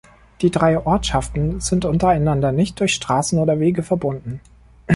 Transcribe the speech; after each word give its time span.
Die 0.41 0.49
drei 0.49 0.83
Ortschaften 0.83 1.59
sind 1.61 1.85
untereinander 1.85 2.51
nicht 2.51 2.79
durch 2.79 2.95
Straßen 2.95 3.37
oder 3.37 3.59
Wege 3.59 3.83
verbunden. 3.83 4.39